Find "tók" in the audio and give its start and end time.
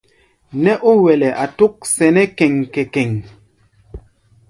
1.57-1.75